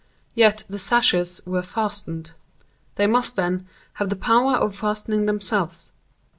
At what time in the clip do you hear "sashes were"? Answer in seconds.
0.79-1.61